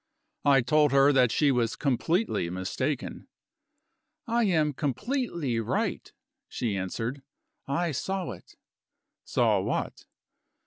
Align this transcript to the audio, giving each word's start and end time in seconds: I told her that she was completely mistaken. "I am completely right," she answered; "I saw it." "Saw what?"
I 0.45 0.61
told 0.61 0.91
her 0.93 1.13
that 1.13 1.31
she 1.31 1.51
was 1.51 1.75
completely 1.75 2.49
mistaken. 2.49 3.27
"I 4.25 4.45
am 4.45 4.73
completely 4.73 5.59
right," 5.59 6.11
she 6.49 6.75
answered; 6.75 7.21
"I 7.67 7.91
saw 7.91 8.31
it." 8.31 8.55
"Saw 9.25 9.59
what?" 9.59 10.05